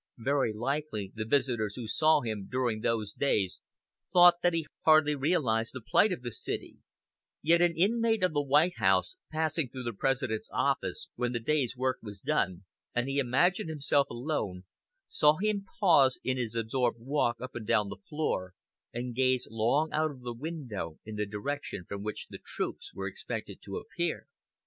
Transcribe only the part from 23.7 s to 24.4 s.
appear.